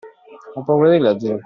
Ho 0.55 0.63
paura 0.65 0.89
di 0.89 0.97
leggere. 0.97 1.39